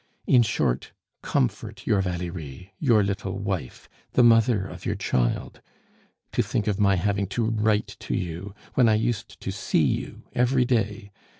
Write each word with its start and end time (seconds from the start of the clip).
In 0.25 0.41
short, 0.41 0.93
comfort 1.21 1.85
your 1.85 2.01
Valerie, 2.01 2.73
your 2.79 3.03
little 3.03 3.37
wife, 3.37 3.87
the 4.13 4.23
mother 4.23 4.65
of 4.65 4.83
your 4.83 4.95
child. 4.95 5.61
To 6.31 6.41
think 6.41 6.65
of 6.65 6.79
my 6.79 6.95
having 6.95 7.27
to 7.27 7.45
write 7.45 7.97
to 7.99 8.15
you, 8.15 8.55
when 8.73 8.89
I 8.89 8.95
used 8.95 9.39
to 9.39 9.51
see 9.51 9.83
you 9.85 10.23
every 10.33 10.65
day. 10.65 11.11